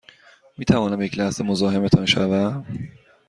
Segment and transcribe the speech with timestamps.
[0.57, 2.65] می توانم یک لحظه مزاحمتان شوم؟